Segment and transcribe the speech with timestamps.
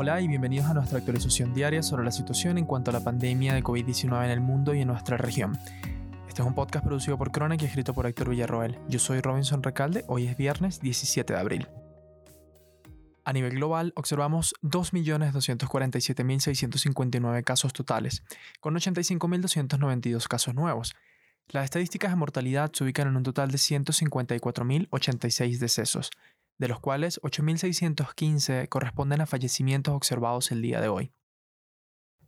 [0.00, 3.52] Hola y bienvenidos a nuestra actualización diaria sobre la situación en cuanto a la pandemia
[3.52, 5.58] de COVID-19 en el mundo y en nuestra región.
[6.28, 8.78] Este es un podcast producido por Chronic y escrito por Héctor Villarroel.
[8.88, 11.66] Yo soy Robinson Recalde, hoy es viernes 17 de abril.
[13.24, 18.22] A nivel global, observamos 2.247.659 casos totales,
[18.60, 20.94] con 85.292 casos nuevos.
[21.48, 26.12] Las estadísticas de mortalidad se ubican en un total de 154.086 decesos,
[26.58, 31.12] de los cuales 8.615 corresponden a fallecimientos observados el día de hoy.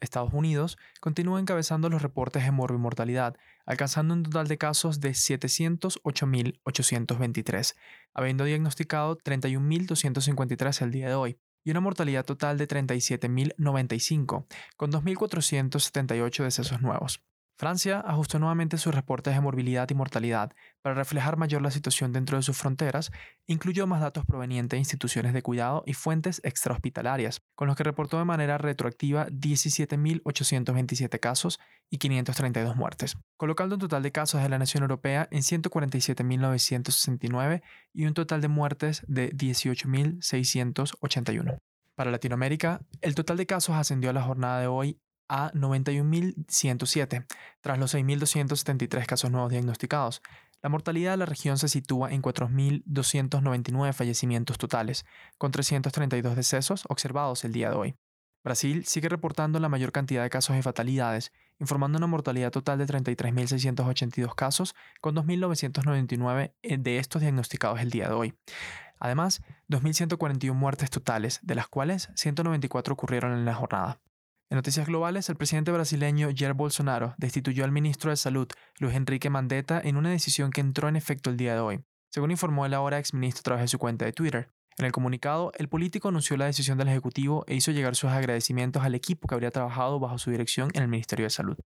[0.00, 7.74] Estados Unidos continúa encabezando los reportes de mortalidad, alcanzando un total de casos de 708.823,
[8.14, 16.44] habiendo diagnosticado 31.253 el día de hoy, y una mortalidad total de 37.095, con 2.478
[16.44, 17.20] decesos nuevos.
[17.58, 22.36] Francia ajustó nuevamente sus reportes de morbilidad y mortalidad para reflejar mayor la situación dentro
[22.36, 23.10] de sus fronteras,
[23.48, 28.16] incluyó más datos provenientes de instituciones de cuidado y fuentes extrahospitalarias, con los que reportó
[28.16, 31.58] de manera retroactiva 17.827 casos
[31.90, 38.06] y 532 muertes, colocando un total de casos de la nación europea en 147.969 y
[38.06, 41.58] un total de muertes de 18.681.
[41.96, 47.26] Para Latinoamérica, el total de casos ascendió a la jornada de hoy a 91.107,
[47.60, 50.22] tras los 6.273 casos nuevos diagnosticados.
[50.60, 57.44] La mortalidad de la región se sitúa en 4.299 fallecimientos totales, con 332 decesos observados
[57.44, 57.96] el día de hoy.
[58.42, 62.86] Brasil sigue reportando la mayor cantidad de casos y fatalidades, informando una mortalidad total de
[62.86, 68.34] 33.682 casos, con 2.999 de estos diagnosticados el día de hoy.
[68.98, 74.00] Además, 2.141 muertes totales, de las cuales 194 ocurrieron en la jornada.
[74.50, 79.28] En noticias globales, el presidente brasileño Jair Bolsonaro destituyó al ministro de Salud, Luis Enrique
[79.28, 82.72] Mandetta, en una decisión que entró en efecto el día de hoy, según informó el
[82.72, 84.50] ahora exministro a través de su cuenta de Twitter.
[84.78, 88.82] En el comunicado, el político anunció la decisión del Ejecutivo e hizo llegar sus agradecimientos
[88.82, 91.58] al equipo que habría trabajado bajo su dirección en el Ministerio de Salud.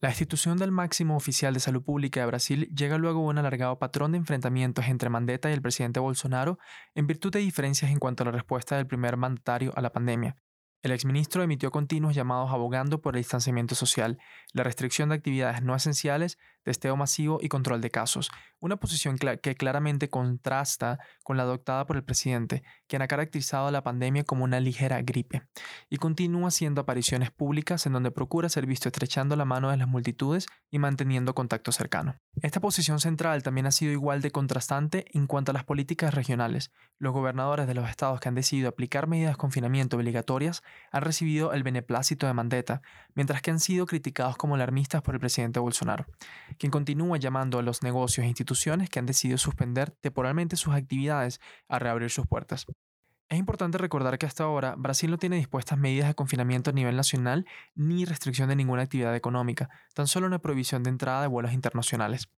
[0.00, 3.80] La destitución del máximo oficial de salud pública de Brasil llega luego a un alargado
[3.80, 6.60] patrón de enfrentamientos entre Mandetta y el presidente Bolsonaro
[6.94, 10.36] en virtud de diferencias en cuanto a la respuesta del primer mandatario a la pandemia,
[10.82, 14.18] el exministro emitió continuos llamados abogando por el distanciamiento social,
[14.52, 18.30] la restricción de actividades no esenciales, testeo masivo y control de casos,
[18.60, 23.82] una posición que claramente contrasta con la adoptada por el presidente, quien ha caracterizado la
[23.82, 25.42] pandemia como una ligera gripe,
[25.88, 29.88] y continúa haciendo apariciones públicas en donde procura ser visto estrechando la mano de las
[29.88, 32.16] multitudes y manteniendo contacto cercano.
[32.42, 36.70] Esta posición central también ha sido igual de contrastante en cuanto a las políticas regionales.
[36.98, 41.52] Los gobernadores de los estados que han decidido aplicar medidas de confinamiento obligatorias han recibido
[41.52, 42.82] el beneplácito de Mandetta,
[43.14, 46.06] mientras que han sido criticados como alarmistas por el presidente Bolsonaro,
[46.58, 51.40] quien continúa llamando a los negocios e instituciones que han decidido suspender temporalmente sus actividades
[51.68, 52.66] a reabrir sus puertas.
[53.30, 56.96] Es importante recordar que hasta ahora Brasil no tiene dispuestas medidas de confinamiento a nivel
[56.96, 57.44] nacional
[57.74, 62.28] ni restricción de ninguna actividad económica, tan solo una prohibición de entrada de vuelos internacionales.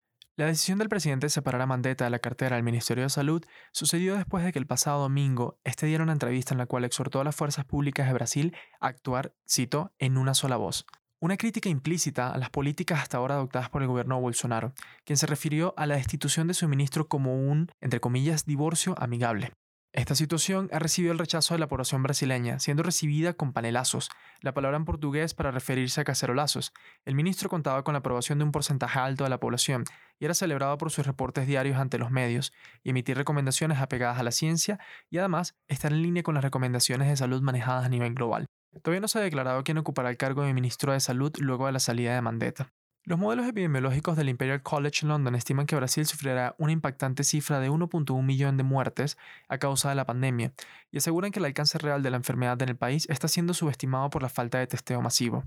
[0.41, 3.45] La decisión del presidente de separar a Mandetta de la cartera del Ministerio de Salud
[3.73, 7.21] sucedió después de que el pasado domingo este diera una entrevista en la cual exhortó
[7.21, 10.87] a las fuerzas públicas de Brasil a actuar, cito, en una sola voz.
[11.21, 14.73] Una crítica implícita a las políticas hasta ahora adoptadas por el gobierno de Bolsonaro,
[15.05, 19.53] quien se refirió a la destitución de su ministro como un, entre comillas, divorcio amigable.
[19.93, 24.09] Esta situación ha recibido el rechazo de la población brasileña, siendo recibida con panelazos,
[24.41, 26.73] la palabra en portugués para referirse a cacerolazos.
[27.05, 29.83] El ministro contaba con la aprobación de un porcentaje alto de la población
[30.21, 32.53] y era celebrado por sus reportes diarios ante los medios
[32.85, 34.79] y emitir recomendaciones apegadas a la ciencia
[35.11, 38.47] y además estar en línea con las recomendaciones de salud manejadas a nivel global.
[38.83, 41.73] Todavía no se ha declarado quién ocupará el cargo de ministro de Salud luego de
[41.73, 42.73] la salida de Mandetta.
[43.05, 47.71] Los modelos epidemiológicos del Imperial College London estiman que Brasil sufrirá una impactante cifra de
[47.71, 49.17] 1.1 millón de muertes
[49.49, 50.53] a causa de la pandemia
[50.93, 54.11] y aseguran que el alcance real de la enfermedad en el país está siendo subestimado
[54.11, 55.45] por la falta de testeo masivo.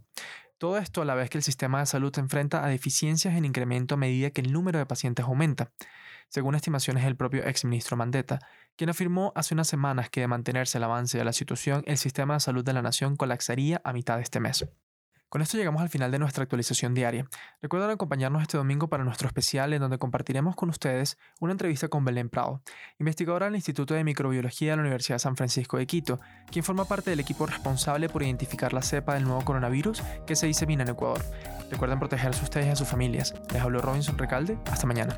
[0.57, 3.45] Todo esto a la vez que el sistema de salud se enfrenta a deficiencias en
[3.45, 5.71] incremento a medida que el número de pacientes aumenta,
[6.29, 8.39] según estimaciones del propio exministro Mandetta,
[8.75, 12.33] quien afirmó hace unas semanas que de mantenerse el avance de la situación, el sistema
[12.33, 14.65] de salud de la nación colapsaría a mitad de este mes.
[15.33, 17.25] Con esto llegamos al final de nuestra actualización diaria.
[17.59, 22.05] Recuerden acompañarnos este domingo para nuestro especial en donde compartiremos con ustedes una entrevista con
[22.05, 22.61] Belén Prado,
[22.99, 26.19] investigadora del Instituto de Microbiología de la Universidad de San Francisco de Quito,
[26.51, 30.45] quien forma parte del equipo responsable por identificar la cepa del nuevo coronavirus que se
[30.45, 31.25] disemina en Ecuador.
[31.71, 33.33] Recuerden protegerse ustedes y a sus familias.
[33.51, 34.59] Les habló Robinson Recalde.
[34.67, 35.17] Hasta mañana.